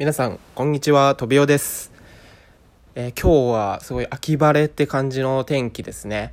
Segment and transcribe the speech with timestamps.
[0.00, 1.14] 皆さんこんにちは。
[1.14, 1.92] とびおです、
[2.94, 6.32] えー、今日はすごい秋晴れって感じの天気ですね。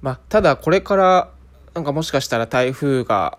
[0.00, 1.30] まあただこれから
[1.74, 3.38] なんかもしかしたら台風が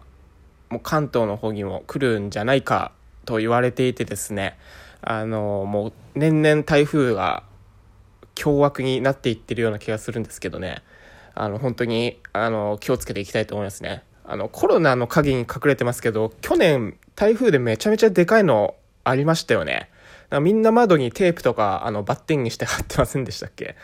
[0.69, 2.91] もう関東の方にも来るんじゃないか
[3.25, 4.55] と言われていてですね。
[5.01, 7.41] あのもう年々台風が
[8.35, 10.83] 凶悪になっていってるような気がするんですけどね。
[11.33, 14.03] あの本当にあの気をつけていきたいと思いますね。
[14.25, 19.89] あのコロナの陰に隠れてますけど去年台風でめちゃめちゃでかいのありましたよね。
[20.41, 23.75] みんな窓にテープとか、あの、バッテンにして貼ってませんでしたっけ？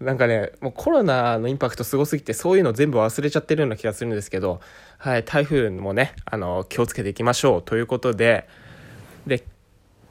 [0.00, 4.60] なんかね、もうコロナのインパクトすごすぎて、そういうの全部忘れちゃってるような気がするんですけど、
[4.98, 8.48] はい、台風もね、あの、気をつけていきましょうということで、
[9.26, 9.44] で、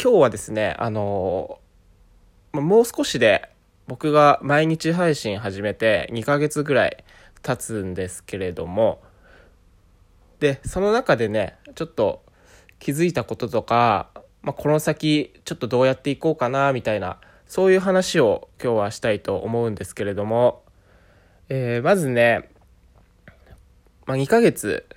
[0.01, 1.59] 今日はですね、あの、
[2.53, 3.49] もう少しで、
[3.87, 7.03] 僕が毎日配信始めて2ヶ月ぐらい
[7.41, 9.01] 経つんですけれども、
[10.41, 12.23] で、その中でね、ちょっと
[12.79, 14.09] 気づいたこととか、
[14.47, 20.63] まあ、この先ちょっとどうやっていこうかなみたいなそういう話を今日はしたいと思うんですけれども、
[21.49, 22.49] えー、まずね、
[24.05, 24.87] まあ、2ヶ月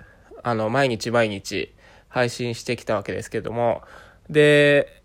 [0.45, 1.75] あの毎日毎日
[2.07, 3.83] 配信してきたわけですけども。
[4.29, 5.03] で、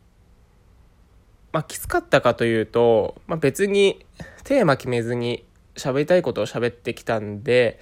[1.51, 4.05] まあ、きつかったかというと、まあ、別に
[4.43, 5.43] テーマ決めずに
[5.73, 7.79] 喋りたいことを喋ってきたんで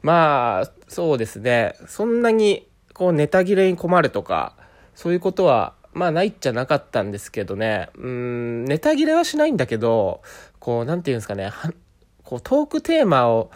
[0.00, 1.74] まあそうですね。
[1.88, 4.54] そんなにこうネタ切れに困るとか
[4.94, 10.22] そういうことはまあないっちゃなかったんですけどね、うん、ネタ切れはしないんだけど、
[10.58, 11.52] こう、なんていうんですかね、
[12.24, 13.50] こう、トークテーマを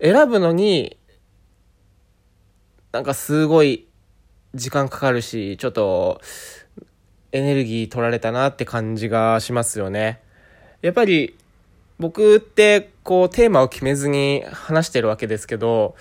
[0.00, 0.96] 選ぶのに、
[2.92, 3.86] なんかすごい
[4.54, 6.20] 時間かかるし、ちょっと、
[7.32, 10.20] エネルギー取られたなって感じがしますよね。
[10.82, 11.36] やっぱり、
[11.98, 15.96] 僕って、こう、テーマを決めずに話してるわけですけど、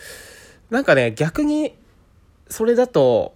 [0.69, 1.75] なんかね、逆に、
[2.49, 3.33] それだと、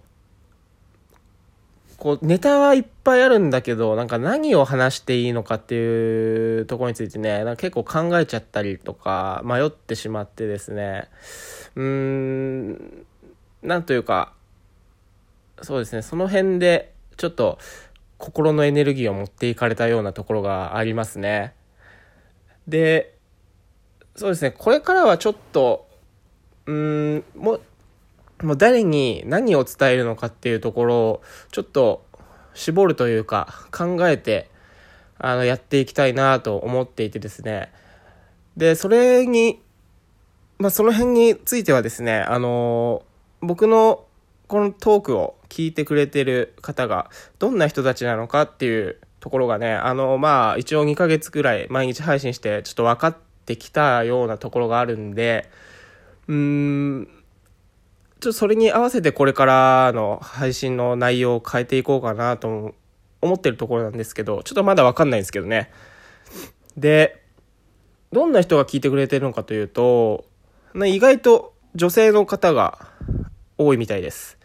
[2.06, 11.08] こう、ネタはいっぱいあるんだけど、なんか何を話していいのかっていうところについてね、なんか結構考えちゃったりとか、迷ってしまってですね、
[11.74, 13.06] うーん、
[13.64, 14.32] なんというか、
[15.62, 17.58] そうですね、その辺で、ちょっと、
[18.18, 21.54] 心のエネルギーを持っていかれたようなところがありますね。
[22.68, 23.16] で、
[24.14, 25.88] そうですね、これからはちょっと、
[26.66, 27.58] うん、も、
[28.42, 32.04] もう誰に何を伝えるのかっていうところをちょっと
[32.54, 34.50] 絞るというか考えて
[35.18, 37.72] あのやっていきたいなと思っていてですね。
[38.56, 39.60] でそれに
[40.58, 43.02] まあその辺についてはですねあの
[43.40, 44.04] 僕の
[44.48, 55.50] このトークを聞いてくれてる方がどんな人たちなのかっていうところがねあのまあ一応2ヶ月ぐらい毎日配信してちょっと分かってきたようなところがあるんで
[56.28, 57.08] うーん
[58.20, 62.74] ちょっとそれに合わせてこれからの配信の内容を変えていこうかなと
[63.20, 65.70] 思ってるところなんですけど、ちょっとまだわかんないんですけどね。
[66.76, 67.22] で、
[68.12, 70.24] どんな人が聞いてくれてるのかというと、
[70.74, 72.88] 意外と女性の方が
[73.58, 74.38] 多いみたいです。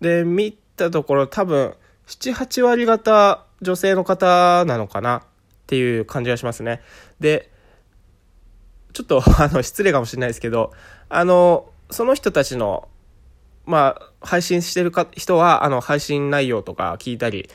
[0.00, 1.74] で、見たところ多分、
[2.06, 5.22] 7、8割方女性の方なのかなっ
[5.66, 6.80] ていう感じがしますね。
[7.18, 7.50] で、
[8.92, 10.72] ちょっとあの失礼かもしれないですけど、
[11.08, 12.88] あの、その人たちの、
[13.66, 17.48] まあ、配信してるか人は、あの、配信内容とか聞いたり、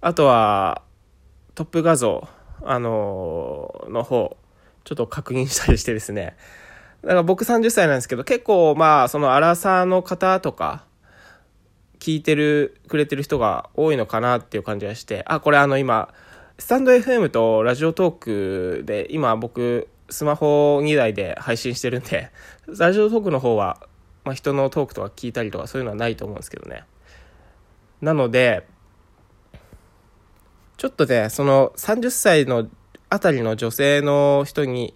[0.00, 0.82] あとは、
[1.54, 2.28] トップ画像、
[2.62, 4.36] あのの方、
[4.84, 6.36] ちょっと確認したりしてですね。
[7.02, 10.84] だから僕30歳なんですけど、結構、まあ、そのアラサーの方とか、
[12.00, 16.12] 聞いてる、くれてる人が多いのかなっていう感じがして、あ、これあの今、
[16.58, 22.30] スタンド FM とラジオトークで、今僕、スマホ2台で配信してるんで、
[22.78, 23.80] ラジオトークの方は、
[24.24, 26.84] まあ、人のトークとか聞いたりとかそういうのはないと思うんですけどね。
[28.00, 28.64] なので、
[30.76, 32.68] ちょっとね、その30歳の
[33.10, 34.94] あたりの女性の人に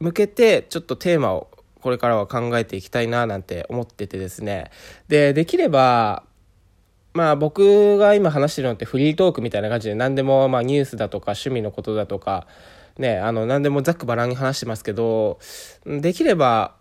[0.00, 1.48] 向けて、ちょっとテーマを
[1.80, 4.70] これからは考えていきたいななんて思っててですね。
[5.08, 6.24] で、できれば、
[7.14, 12.46] まあ僕が今話してるのってフリートークみたいな感じで何でもまあニュースだとか趣味のことだとか
[12.98, 15.38] ね、あの、何でもざっくばらんに話してますけど、
[15.86, 16.74] できれば、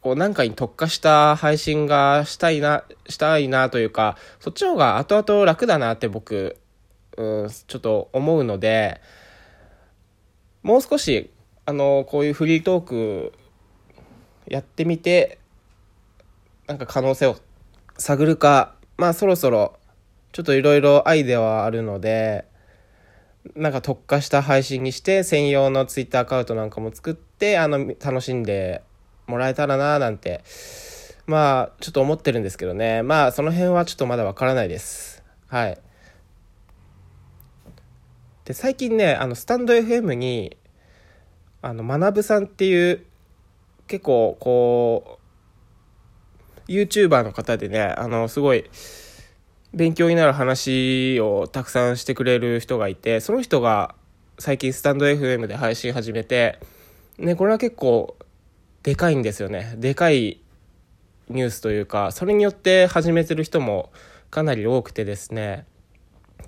[0.00, 6.56] こう、なんかに特化した配信がしたいな、したいなというか、そっちの方が後々楽だなって僕、
[7.16, 9.00] うん、ちょっと思うので、
[10.62, 11.30] もう少し、
[11.64, 13.32] あの、こういうフリートーク
[14.46, 15.38] やってみて、
[16.66, 17.36] なんか可能性を
[17.96, 19.78] 探るか、まあそろそろ、
[20.32, 22.44] ちょっといろいろアイデアはあるので、
[23.54, 28.82] なんか特化した配信にして専用のツイッターアカウントなんかも作ってあの楽しんで
[29.26, 30.42] もらえたらななんて
[31.26, 33.02] まあちょっと思ってるんですけどね。
[33.02, 35.22] まあその辺はちょっとまだわからないです。
[35.46, 35.78] はい。
[38.44, 40.56] で最近ねあのスタンド FM に
[41.62, 43.06] あの学さんっていう
[43.86, 45.18] 結構こ
[46.68, 48.64] う YouTuber の方でねあのすごい
[49.74, 53.96] 勉強になる話をたくさんしてくれる人がいてその人が
[54.38, 56.60] 最近スタンド FM で配信始めて
[57.18, 58.16] ねこれは結構
[58.84, 59.74] でかいんですよね。
[59.78, 60.40] でかい
[61.28, 63.90] ニュースというかそれによって始めてる人も
[64.30, 65.66] かなり多くてですね。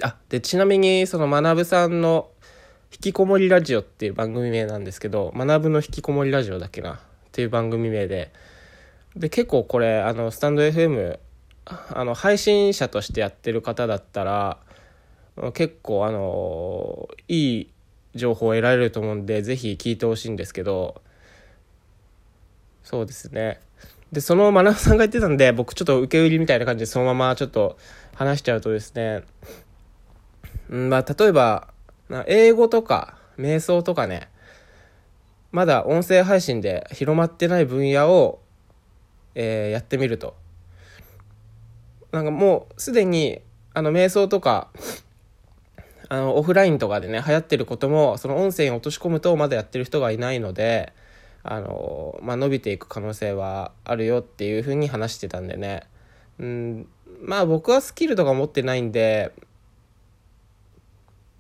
[0.03, 2.31] あでちなみにその学さんの
[2.93, 6.95] 「引きこもりラジオ」っていう番組名なんですけど学の引きこもりラジオだっけな？
[6.95, 6.99] っ
[7.33, 8.31] ていう番組名で。
[9.17, 11.19] で結構これあのスタンド FM
[11.67, 14.59] あの配信者としてやってる方だったら
[15.53, 17.73] 結構あのいい
[18.15, 21.03] 情報を得られると思うんでぜひ聞いてほしいんですけど
[22.83, 23.61] そうですね。
[24.13, 27.77] でその学さんが言ってたんで僕ちょっと受け売りみたいな感じでそのままちょっと
[28.15, 29.25] 話しちゃうとですね
[30.71, 31.69] んまあ例えば
[32.27, 34.29] 英語とか瞑想とかね
[35.51, 38.41] まだ音声配信で広まってない分野を、
[39.35, 40.37] えー、やってみると。
[42.17, 43.43] なんかもうすでに
[43.75, 44.69] あの瞑想とか
[46.09, 50.95] あのオフラインとかでね流行ってることもその音声に落とし込むとまだやってる人がいないので
[51.43, 55.83] あの、まあ、伸びていく可能性はあるよっていうふうに話してたんでね。
[56.39, 56.89] うん
[57.21, 59.33] まあ僕はスキルとか持ってないんで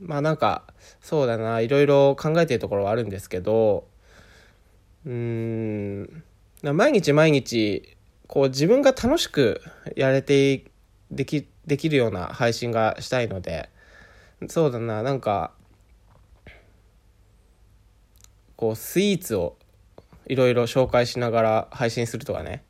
[0.00, 0.62] まあなんか
[1.00, 3.86] そうだないろいろ考えてるところはあるんですけど
[5.06, 6.22] うん
[6.62, 7.95] 毎日毎日
[8.26, 9.60] こう自分が楽しく
[9.96, 10.64] やれて
[11.10, 13.68] できできるような配信がしたいので
[14.48, 15.52] そうだななんか
[18.56, 19.56] こうスイーツを
[20.26, 22.62] いろいろ紹介しながら配信するとかね。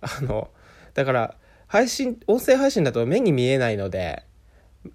[0.00, 0.48] あの
[0.94, 1.34] だから
[1.66, 4.24] 配信音声配信だと目に見えないので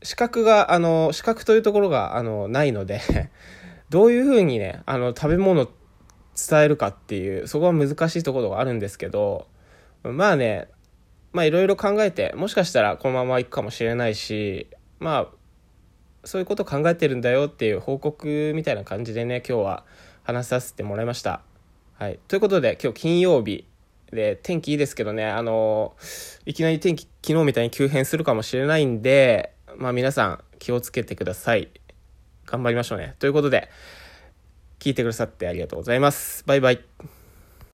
[0.04, 3.02] 視覚があの視覚というところがあのないので
[3.90, 5.70] どういうふうにねあの食べ物
[6.36, 9.48] 伝えるかっていうそこは難しいところがあるんですけど
[10.12, 10.68] まあね
[11.34, 14.68] まあいろいろ考えてもしかしたらこのまま行くかもしれないし
[15.00, 15.28] まあ
[16.24, 19.84] そういうこと考えてるんだよっていう報告みたいな感じでね今日は
[20.24, 21.42] 話させてもらいました。
[21.98, 23.66] はい、ということで今日金曜日
[24.12, 25.96] で天気いいですけどねあの
[26.46, 31.70] いきなり天気昨日みたいに急変するかもしれないんでまあ皆さん気をつけてください。
[32.46, 33.16] 頑張りましょうね。
[33.20, 33.70] ということで
[34.80, 36.44] 聞いてくださってありがとうございます。
[36.46, 37.25] バイバイ。